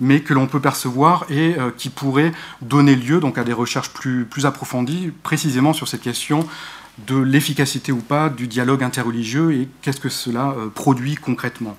mais 0.00 0.20
que 0.20 0.34
l'on 0.34 0.46
peut 0.46 0.60
percevoir 0.60 1.26
et 1.30 1.58
euh, 1.58 1.70
qui 1.76 1.90
pourrait 1.90 2.32
donner 2.62 2.96
lieu 2.96 3.20
donc, 3.20 3.38
à 3.38 3.44
des 3.44 3.52
recherches 3.52 3.90
plus, 3.90 4.24
plus 4.24 4.46
approfondies, 4.46 5.12
précisément 5.22 5.72
sur 5.72 5.88
cette 5.88 6.02
question 6.02 6.46
de 7.06 7.18
l'efficacité 7.18 7.92
ou 7.92 8.00
pas 8.00 8.28
du 8.28 8.46
dialogue 8.46 8.82
interreligieux 8.82 9.52
et 9.52 9.68
qu'est-ce 9.82 10.00
que 10.00 10.08
cela 10.08 10.54
euh, 10.56 10.68
produit 10.68 11.14
concrètement. 11.14 11.76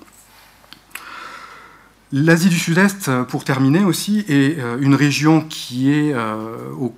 L'Asie 2.12 2.50
du 2.50 2.58
Sud-Est, 2.58 3.08
euh, 3.08 3.24
pour 3.24 3.44
terminer 3.44 3.84
aussi, 3.84 4.24
est 4.28 4.58
une 4.80 4.94
région 4.94 5.40
qui 5.40 5.90
est 5.90 6.14
au 6.78 6.94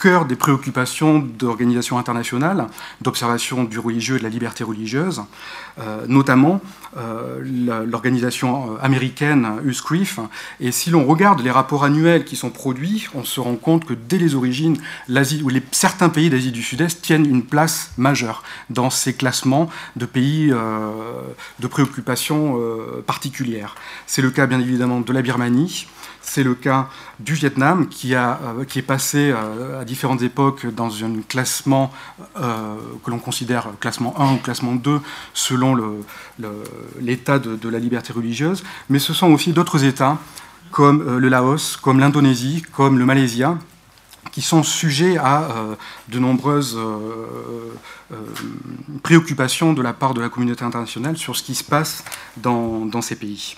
cœur 0.00 0.24
des 0.24 0.36
préoccupations 0.36 1.18
d'organisations 1.18 1.98
internationales, 1.98 2.66
d'observation 3.00 3.64
du 3.64 3.78
religieux 3.78 4.16
et 4.16 4.18
de 4.18 4.24
la 4.24 4.28
liberté 4.30 4.64
religieuse, 4.64 5.22
euh, 5.80 6.06
notamment 6.08 6.60
euh, 6.96 7.84
l'organisation 7.84 8.72
euh, 8.72 8.76
américaine 8.80 9.60
USCRIF. 9.64 10.20
Et 10.60 10.72
si 10.72 10.90
l'on 10.90 11.04
regarde 11.04 11.40
les 11.40 11.50
rapports 11.50 11.84
annuels 11.84 12.24
qui 12.24 12.36
sont 12.36 12.50
produits, 12.50 13.08
on 13.14 13.24
se 13.24 13.40
rend 13.40 13.56
compte 13.56 13.84
que 13.84 13.94
dès 13.94 14.18
les 14.18 14.34
origines, 14.34 14.78
certains 15.72 16.08
pays 16.08 16.30
d'Asie 16.30 16.52
du 16.52 16.62
Sud-Est 16.62 17.02
tiennent 17.02 17.26
une 17.26 17.42
place 17.42 17.92
majeure 17.96 18.42
dans 18.70 18.90
ces 18.90 19.14
classements 19.14 19.68
de 19.96 20.06
pays 20.06 20.48
de 20.48 21.66
préoccupations 21.66 22.58
particulières. 23.06 23.74
C'est 24.06 24.22
le 24.22 24.30
cas 24.30 24.46
bien 24.46 24.60
évidemment 24.60 25.00
de 25.00 25.12
la 25.12 25.22
Birmanie, 25.22 25.86
c'est 26.28 26.42
le 26.42 26.54
cas 26.54 26.88
du 27.20 27.34
Vietnam 27.34 27.88
qui, 27.88 28.14
euh, 28.14 28.64
qui 28.68 28.80
est 28.80 28.82
passé 28.82 29.32
euh, 29.34 29.80
à 29.80 29.84
différentes 29.84 30.22
époques 30.22 30.66
dans 30.66 31.04
un 31.04 31.22
classement 31.26 31.92
euh, 32.36 32.76
que 33.02 33.10
l'on 33.10 33.18
considère 33.18 33.68
classement 33.80 34.14
1 34.20 34.34
ou 34.34 34.36
classement 34.36 34.74
2 34.74 35.00
selon 35.32 36.02
l'état 37.00 37.38
de, 37.38 37.68
la 37.68 37.78
liberté 37.78 38.12
religieuse. 38.12 38.62
Mais 38.90 38.98
ce 38.98 39.14
sont 39.14 39.32
aussi 39.32 39.52
d'autres 39.52 39.84
États 39.84 40.18
comme 40.70 41.16
le 41.16 41.28
Laos, 41.28 41.78
comme 41.80 41.98
l'Indonésie, 41.98 42.62
comme 42.72 42.98
le 42.98 43.06
Malaysia, 43.06 43.56
qui 44.30 44.42
sont 44.42 44.62
sujets 44.62 45.16
à 45.16 45.48
de 46.08 46.18
nombreuses 46.18 46.78
préoccupations 49.02 49.72
de 49.72 49.80
la 49.80 49.94
part 49.94 50.12
de 50.12 50.20
la 50.20 50.28
communauté 50.28 50.62
internationale 50.62 51.16
sur 51.16 51.36
ce 51.36 51.42
qui 51.42 51.54
se 51.54 51.64
passe 51.64 52.04
dans 52.36 53.00
ces 53.00 53.16
pays. 53.16 53.56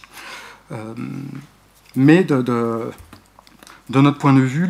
Mais 1.96 2.22
de, 2.24 2.92
notre 3.88 4.18
point 4.18 4.32
de 4.32 4.40
vue, 4.40 4.68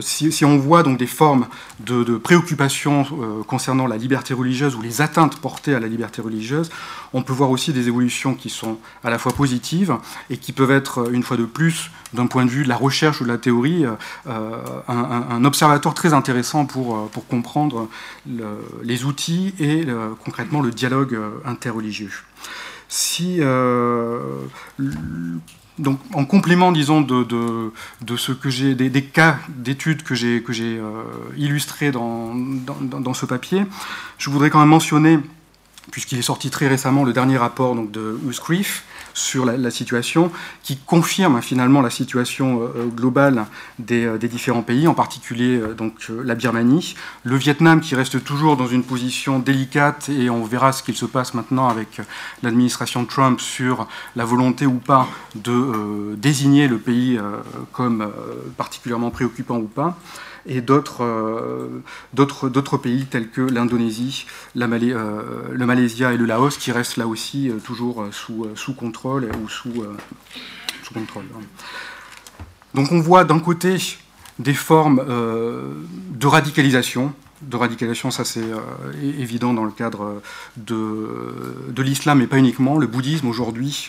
si, 0.00 0.44
on 0.44 0.58
voit 0.58 0.82
donc 0.82 0.98
des 0.98 1.06
formes 1.08 1.46
de, 1.80 2.16
préoccupation 2.16 3.04
euh, 3.12 3.42
concernant 3.42 3.86
la 3.86 3.96
liberté 3.96 4.32
religieuse 4.34 4.76
ou 4.76 4.82
les 4.82 5.00
atteintes 5.00 5.36
portées 5.40 5.74
à 5.74 5.80
la 5.80 5.88
liberté 5.88 6.22
religieuse, 6.22 6.70
on 7.12 7.22
peut 7.22 7.32
voir 7.32 7.50
aussi 7.50 7.72
des 7.72 7.88
évolutions 7.88 8.34
qui 8.34 8.48
sont 8.48 8.78
à 9.02 9.10
la 9.10 9.18
fois 9.18 9.32
positives 9.32 9.96
et 10.28 10.36
qui 10.36 10.52
peuvent 10.52 10.70
être, 10.70 11.12
une 11.12 11.24
fois 11.24 11.36
de 11.36 11.44
plus, 11.44 11.90
d'un 12.12 12.26
point 12.26 12.44
de 12.44 12.50
vue 12.50 12.62
de 12.62 12.68
la 12.68 12.76
recherche 12.76 13.20
ou 13.20 13.24
de 13.24 13.28
la 13.28 13.38
théorie, 13.38 13.84
euh, 14.26 14.56
un, 14.86 15.44
observateur 15.44 15.94
très 15.94 16.12
intéressant 16.12 16.62
euh, 16.62 17.06
pour 17.10 17.26
comprendre 17.26 17.88
les 18.84 19.04
outils 19.04 19.54
et 19.58 19.86
concrètement 20.24 20.60
le 20.60 20.70
dialogue 20.70 21.18
interreligieux. 21.44 22.12
Si 22.90 23.40
donc, 25.80 25.98
en 26.14 26.24
complément, 26.26 26.72
disons, 26.72 27.00
de, 27.00 27.72
ce 28.16 28.32
que 28.32 28.50
j'ai, 28.50 28.74
des, 28.74 29.02
cas 29.02 29.38
d'études 29.48 30.02
que 30.02 30.14
j'ai, 30.14 30.42
euh, 30.60 31.02
illustrés 31.36 31.90
dans, 31.90 33.14
ce 33.14 33.26
papier, 33.26 33.64
je 34.18 34.30
voudrais 34.30 34.50
quand 34.50 34.60
même 34.60 34.68
mentionner, 34.68 35.18
puisqu'il 35.90 36.18
est 36.18 36.22
sorti 36.22 36.50
très 36.50 36.68
récemment, 36.68 37.02
le 37.04 37.12
dernier 37.12 37.38
rapport 37.38 37.74
donc, 37.74 37.90
de 37.90 38.18
Uscriff, 38.28 38.84
sur 39.20 39.44
la, 39.44 39.70
situation, 39.70 40.32
qui 40.62 40.76
confirme 40.76 41.40
finalement 41.42 41.80
la 41.82 41.90
situation 41.90 42.62
euh, 42.62 42.86
globale 42.86 43.44
euh, 43.90 44.18
des, 44.18 44.28
différents 44.28 44.62
pays, 44.62 44.88
en 44.88 44.94
particulier 44.94 45.56
euh, 45.56 45.74
donc, 45.74 46.08
la 46.24 46.34
Birmanie, 46.34 46.94
le 47.24 47.36
Vietnam 47.36 47.80
qui 47.80 47.94
reste 47.94 48.24
toujours 48.24 48.56
dans 48.56 48.66
une 48.66 48.82
position 48.82 49.38
délicate, 49.38 50.08
et 50.08 50.30
on 50.30 50.44
verra 50.44 50.72
ce 50.72 50.82
qu'il 50.82 50.96
se 50.96 51.06
passe 51.06 51.34
maintenant 51.34 51.68
avec 51.68 52.00
l'administration 52.42 53.04
Trump 53.04 53.40
sur 53.40 53.86
la 54.16 54.24
volonté 54.24 54.66
ou 54.66 54.74
pas 54.74 55.06
de 55.34 56.14
désigner 56.16 56.68
le 56.68 56.78
pays 56.78 57.18
comme 57.72 58.10
particulièrement 58.56 59.10
préoccupant 59.10 59.58
ou 59.58 59.66
pas. 59.66 59.98
Et 60.46 60.62
euh, 61.00 61.68
d'autres 62.12 62.76
pays 62.78 63.06
tels 63.06 63.28
que 63.28 63.40
l'Indonésie, 63.42 64.26
euh, 64.56 65.22
le 65.52 65.66
Malaysia 65.66 66.12
et 66.12 66.16
le 66.16 66.24
Laos 66.24 66.56
qui 66.58 66.72
restent 66.72 66.96
là 66.96 67.06
aussi 67.06 67.50
euh, 67.50 67.58
toujours 67.62 68.06
sous, 68.10 68.46
sous 68.54 68.74
contrôle 68.74 69.09
ou 69.18 69.48
sous, 69.48 69.84
sous 70.82 70.94
contrôle. 70.94 71.24
Donc 72.74 72.92
on 72.92 73.00
voit 73.00 73.24
d'un 73.24 73.40
côté 73.40 73.76
des 74.38 74.54
formes 74.54 75.04
de 75.04 76.26
radicalisation, 76.26 77.12
de 77.42 77.56
radicalisation, 77.56 78.10
ça 78.10 78.24
c'est 78.24 78.44
évident 79.02 79.52
dans 79.52 79.64
le 79.64 79.72
cadre 79.72 80.22
de, 80.56 81.66
de 81.68 81.82
l'islam, 81.82 82.18
mais 82.18 82.26
pas 82.26 82.38
uniquement. 82.38 82.78
Le 82.78 82.86
bouddhisme 82.86 83.26
aujourd'hui, 83.28 83.88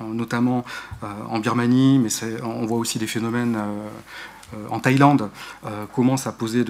notamment 0.00 0.64
en 1.28 1.38
Birmanie, 1.38 1.98
mais 1.98 2.08
on 2.42 2.66
voit 2.66 2.78
aussi 2.78 2.98
des 2.98 3.06
phénomènes 3.06 3.58
euh, 4.54 4.58
en 4.70 4.78
Thaïlande 4.78 5.28
euh, 5.64 5.86
commence 5.86 6.28
à 6.28 6.32
poser 6.32 6.64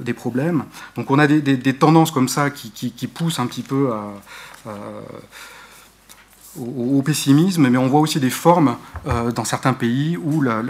des 0.00 0.12
problèmes. 0.12 0.64
Donc 0.96 1.10
on 1.10 1.18
a 1.18 1.26
des, 1.26 1.74
tendances 1.74 2.10
comme 2.10 2.28
ça 2.28 2.50
qui, 2.50 3.06
poussent 3.06 3.38
un 3.38 3.46
petit 3.46 3.62
peu 3.62 3.90
au, 6.58 7.02
pessimisme, 7.02 7.68
mais 7.68 7.78
on 7.78 7.88
voit 7.88 8.00
aussi 8.00 8.20
des 8.20 8.30
formes 8.30 8.76
dans 9.34 9.44
certains 9.44 9.72
pays 9.72 10.16
où 10.16 10.42
la, 10.42 10.62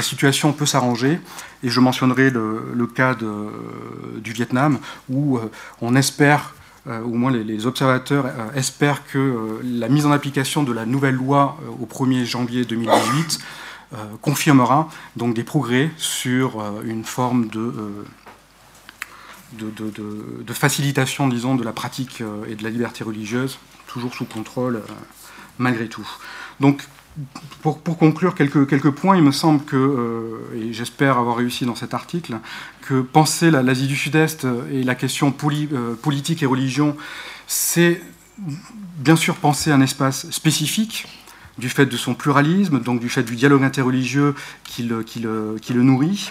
situation 0.00 0.52
peut 0.52 0.66
s'arranger. 0.66 1.20
Et 1.62 1.68
je 1.68 1.80
mentionnerai 1.80 2.30
le, 2.30 2.86
cas 2.86 3.14
du 3.14 4.32
Vietnam, 4.32 4.78
où 5.10 5.38
on 5.80 5.94
espère 5.94 6.54
au 6.86 7.14
moins 7.14 7.30
les, 7.30 7.66
observateurs 7.66 8.26
espèrent 8.54 9.04
que 9.06 9.60
la 9.62 9.88
mise 9.88 10.06
en 10.06 10.12
application 10.12 10.62
de 10.62 10.72
la 10.72 10.86
nouvelle 10.86 11.14
loi 11.14 11.58
au 11.80 11.86
1er 11.86 12.24
janvier 12.24 12.64
2018 12.64 13.38
confirmera 14.22 14.88
donc 15.16 15.34
des 15.34 15.44
progrès 15.44 15.90
sur 15.96 16.62
une 16.84 17.04
forme 17.04 17.48
de 17.48 17.72
de, 19.52 20.52
facilitation, 20.52 21.28
disons, 21.28 21.54
de 21.54 21.64
la 21.64 21.72
pratique 21.72 22.20
euh, 22.20 22.44
et 22.48 22.54
de 22.54 22.62
la 22.62 22.70
liberté 22.70 23.04
religieuse, 23.04 23.58
toujours 23.96 24.14
sous 24.14 24.26
contrôle, 24.26 24.76
euh, 24.76 24.92
malgré 25.58 25.88
tout. 25.88 26.06
Donc, 26.60 26.82
pour, 27.62 27.80
conclure 27.82 28.34
quelques, 28.34 28.90
points, 28.90 29.16
il 29.16 29.22
me 29.22 29.32
semble 29.32 29.64
que, 29.64 29.74
euh, 29.74 30.54
et 30.54 30.74
j'espère 30.74 31.16
avoir 31.16 31.36
réussi 31.36 31.64
dans 31.64 31.74
cet 31.74 31.94
article, 31.94 32.38
que 32.82 33.00
penser 33.00 33.50
l'Asie 33.50 33.86
du 33.86 33.96
Sud-Est 33.96 34.46
et 34.70 34.82
la 34.82 34.94
question 34.94 35.32
politique 35.32 36.42
et 36.42 36.46
religion, 36.46 36.94
c'est 37.46 38.02
bien 38.98 39.16
sûr 39.16 39.36
penser 39.36 39.72
un 39.72 39.80
espace 39.80 40.30
spécifique, 40.30 41.06
du 41.56 41.70
fait 41.70 41.86
de 41.86 41.96
son 41.96 42.12
pluralisme, 42.12 42.80
donc 42.80 43.00
du 43.00 43.08
fait 43.08 43.22
du 43.22 43.34
dialogue 43.34 43.64
interreligieux 43.64 44.34
qui 44.64 44.82
le 44.82 45.82
nourrit, 45.82 46.30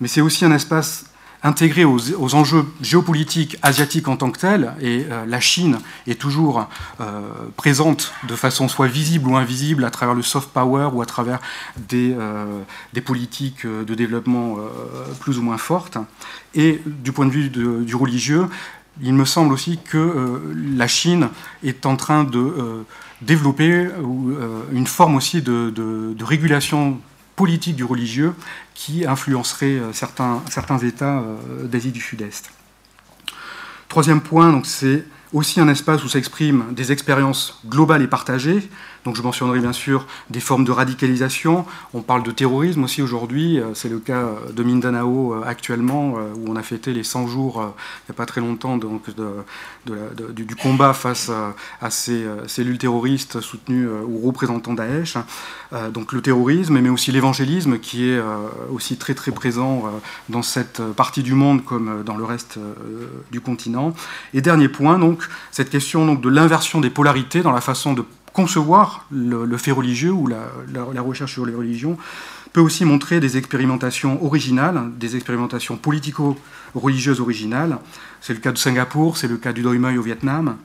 mais 0.00 0.06
c'est 0.06 0.20
aussi 0.20 0.44
un 0.44 0.52
espace 0.52 1.06
intégré 1.42 1.84
aux, 1.84 2.34
enjeux 2.34 2.64
géopolitiques 2.80 3.56
asiatiques 3.62 4.08
en 4.08 4.16
tant 4.16 4.30
que 4.30 4.38
tels, 4.38 4.72
et 4.80 5.06
euh, 5.10 5.26
la 5.26 5.40
Chine 5.40 5.78
est 6.06 6.20
toujours 6.20 6.68
euh, 7.00 7.20
présente 7.56 8.12
de 8.28 8.36
façon 8.36 8.68
soit 8.68 8.86
visible 8.86 9.28
ou 9.28 9.36
invisible 9.36 9.84
à 9.84 9.90
travers 9.90 10.14
le 10.14 10.22
soft 10.22 10.50
power 10.50 10.90
ou 10.92 11.02
à 11.02 11.06
travers 11.06 11.40
des, 11.88 12.14
euh, 12.16 12.60
politiques 13.04 13.66
de 13.66 13.94
développement 13.94 14.58
plus 15.18 15.38
ou 15.38 15.42
moins 15.42 15.58
fortes. 15.58 15.98
Et 16.54 16.80
du 16.86 17.10
point 17.10 17.26
de 17.26 17.32
vue 17.32 17.48
du 17.48 17.96
religieux, 17.96 18.46
il 19.02 19.12
me 19.14 19.24
semble 19.24 19.52
aussi 19.52 19.80
que 19.84 20.40
la 20.76 20.86
Chine 20.86 21.28
est 21.64 21.84
en 21.84 21.96
train 21.96 22.22
de 22.22 22.84
développer 23.22 23.88
une 24.72 24.86
forme 24.86 25.16
aussi 25.16 25.42
de, 25.42 25.70
de 25.70 26.24
régulation 26.24 27.00
politique 27.42 27.74
du 27.74 27.82
religieux 27.82 28.34
qui 28.72 29.04
influencerait 29.04 29.66
euh, 29.80 29.92
certains, 29.92 30.40
certains 30.48 30.78
États 30.78 31.18
euh, 31.18 31.66
d'Asie 31.66 31.90
du 31.90 32.00
Sud-Est. 32.00 32.52
Troisième 33.88 34.20
point, 34.20 34.62
c'est 34.64 35.04
aussi 35.32 35.60
un 35.60 35.68
espace 35.68 36.04
où 36.04 36.08
s'expriment 36.08 36.72
des 36.72 36.92
expériences 36.92 37.60
globales 37.66 38.02
et 38.02 38.06
partagées, 38.06 38.68
donc 39.04 39.16
je 39.16 39.22
mentionnerai 39.22 39.58
bien 39.58 39.72
sûr 39.72 40.06
des 40.30 40.40
formes 40.40 40.64
de 40.64 40.70
radicalisation. 40.70 41.66
On 41.92 42.02
parle 42.02 42.22
de 42.22 42.30
terrorisme 42.30 42.84
aussi 42.84 43.02
aujourd'hui. 43.02 43.58
Euh, 43.58 43.74
c'est 43.74 43.88
le 43.88 43.98
cas 43.98 44.28
de 44.52 44.62
Mindanao 44.62 45.34
euh, 45.34 45.42
actuellement, 45.44 46.14
euh, 46.16 46.32
où 46.36 46.50
on 46.50 46.56
a 46.56 46.62
fêté 46.62 46.92
les 46.92 47.02
100 47.02 47.26
jours, 47.26 47.54
il 47.56 48.10
n'y 48.10 48.14
a 48.14 48.16
pas 48.16 48.26
très 48.26 48.40
longtemps, 48.40 48.76
donc, 48.76 49.02
du, 49.86 50.56
combat 50.56 50.92
face 50.92 51.30
à, 51.80 51.90
ces 51.90 52.24
cellules 52.46 52.78
terroristes 52.78 53.40
soutenues 53.40 53.88
ou 53.88 54.18
représentant 54.24 54.74
Daesh. 54.74 55.16
Donc 55.92 56.12
le 56.12 56.20
terrorisme, 56.20 56.78
mais 56.78 56.88
aussi 56.88 57.10
l'évangélisme, 57.10 57.78
qui 57.78 58.10
est 58.10 58.20
aussi 58.72 58.96
très 58.96 59.14
très 59.14 59.32
présent 59.32 59.84
dans 60.28 60.42
cette 60.42 60.82
partie 60.82 61.22
du 61.22 61.34
monde 61.34 61.64
comme 61.64 62.02
dans 62.04 62.16
le 62.16 62.24
reste 62.24 62.58
du 63.30 63.40
continent. 63.40 63.94
Et 64.34 64.40
dernier 64.40 64.68
point, 64.68 64.98
donc, 64.98 65.21
cette 65.50 65.70
question 65.70 66.06
donc, 66.06 66.20
de 66.20 66.28
l'inversion 66.28 66.80
des 66.80 66.90
polarités 66.90 67.42
dans 67.42 67.52
la 67.52 67.60
façon 67.60 67.92
de 67.92 68.04
concevoir 68.32 69.06
le, 69.10 69.56
fait 69.56 69.72
religieux 69.72 70.10
ou 70.10 70.26
la, 70.26 71.02
recherche 71.02 71.32
sur 71.32 71.46
les 71.46 71.54
religions 71.54 71.98
peut 72.52 72.60
aussi 72.60 72.84
montrer 72.84 73.20
des 73.20 73.38
expérimentations 73.38 74.22
originales, 74.24 74.90
des 74.98 75.16
expérimentations 75.16 75.76
politico-religieuses 75.76 77.20
originales. 77.20 77.78
C'est 78.20 78.34
le 78.34 78.40
cas 78.40 78.52
de 78.52 78.58
Singapour, 78.58 79.16
c'est 79.16 79.28
le 79.28 79.38
cas 79.38 79.52
du 79.52 79.62
Doi 79.62 79.72
au 79.72 80.02
Vietnam, 80.02 80.56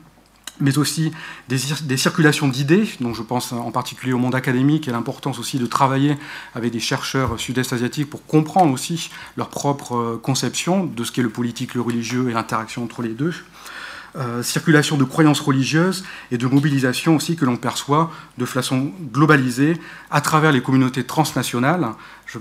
mais 0.60 0.76
aussi 0.76 1.12
des, 1.48 1.96
circulations 1.96 2.48
d'idées, 2.48 2.88
dont 3.00 3.14
je 3.14 3.22
pense 3.22 3.52
en 3.52 3.70
particulier 3.70 4.12
au 4.12 4.18
monde 4.18 4.34
académique 4.34 4.88
et 4.88 4.90
l'importance 4.90 5.38
aussi 5.38 5.58
de 5.58 5.66
travailler 5.66 6.18
avec 6.54 6.72
des 6.72 6.80
chercheurs 6.80 7.38
sud-est 7.38 7.72
asiatiques 7.72 8.10
pour 8.10 8.26
comprendre 8.26 8.72
aussi 8.72 9.10
leur 9.36 9.48
propre 9.48 10.18
conception 10.22 10.84
de 10.84 11.04
ce 11.04 11.12
qu'est 11.12 11.22
le 11.22 11.30
politique, 11.30 11.74
le 11.74 11.80
religieux 11.80 12.28
et 12.28 12.32
l'interaction 12.32 12.84
entre 12.84 13.02
les 13.02 13.10
deux. 13.10 13.34
Euh, 14.16 14.42
circulation 14.42 14.96
de 14.96 15.04
croyances 15.04 15.40
religieuses 15.40 16.02
et 16.30 16.38
de 16.38 16.46
mobilisation 16.46 17.16
aussi 17.16 17.36
que 17.36 17.44
l'on 17.44 17.58
perçoit 17.58 18.10
de 18.38 18.46
façon 18.46 18.90
globalisée 19.12 19.78
à 20.10 20.22
travers 20.22 20.50
les 20.50 20.62
communautés 20.62 21.04
transnationales. 21.04 21.88
Je, 22.26 22.38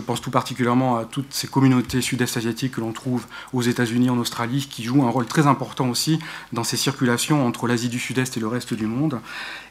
pense 0.00 0.20
tout 0.22 0.30
particulièrement 0.30 0.96
à 0.96 1.04
toutes 1.04 1.32
ces 1.34 1.48
communautés 1.48 2.00
sud-est 2.00 2.36
asiatiques 2.38 2.72
que 2.72 2.80
l'on 2.80 2.92
trouve 2.92 3.26
aux 3.52 3.60
États-Unis, 3.60 4.08
en 4.08 4.16
Australie, 4.16 4.66
qui 4.70 4.84
jouent 4.84 5.04
un 5.04 5.10
rôle 5.10 5.26
très 5.26 5.46
important 5.46 5.90
aussi 5.90 6.18
dans 6.52 6.64
ces 6.64 6.78
circulations 6.78 7.46
entre 7.46 7.66
l'Asie 7.66 7.90
du 7.90 7.98
Sud-Est 7.98 8.38
et 8.38 8.40
le 8.40 8.48
reste 8.48 8.72
du 8.72 8.86
monde, 8.86 9.20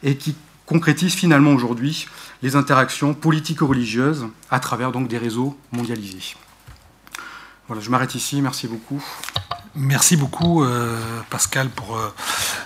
et 0.04 0.16
qui 0.16 0.36
concrétisent 0.66 1.14
finalement 1.14 1.52
aujourd'hui 1.52 2.06
les 2.42 2.54
interactions 2.54 3.14
politico-religieuses 3.14 4.26
à 4.48 4.60
travers 4.60 4.92
donc 4.92 5.08
des 5.08 5.18
réseaux 5.18 5.58
mondialisés. 5.72 6.36
Voilà, 7.66 7.82
je 7.82 7.90
m'arrête 7.90 8.14
ici. 8.14 8.40
Merci 8.40 8.68
beaucoup. 8.68 9.02
Merci 9.74 10.16
beaucoup 10.16 10.62
euh, 10.62 11.22
Pascal 11.30 11.70
pour 11.70 11.96
euh, 11.96 12.12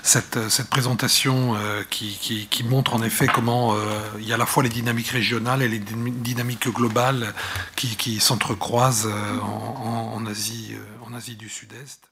cette, 0.03 0.39
présentation 0.69 1.55
euh, 1.55 1.85
qui, 1.89 2.49
montre 2.65 2.95
en 2.95 3.03
effet 3.03 3.29
comment 3.29 3.77
il 4.19 4.27
y 4.27 4.33
a 4.33 4.35
à 4.35 4.39
la 4.39 4.47
fois 4.47 4.65
les 4.65 4.69
dynamiques 4.69 5.09
régionales 5.09 5.63
et 5.63 5.69
les 5.69 5.79
dynamiques 5.79 6.69
globales 6.69 7.33
qui, 7.77 8.19
s'entrecroisent 8.19 9.09
en, 9.43 10.27
Asie, 10.27 10.75
en 11.09 11.15
Asie 11.15 11.37
du 11.37 11.49
Sud-Est. 11.49 12.09